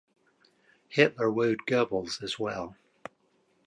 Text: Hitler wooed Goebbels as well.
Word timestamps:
Hitler 0.89 1.29
wooed 1.29 1.59
Goebbels 1.67 2.23
as 2.23 2.39
well. 2.39 2.75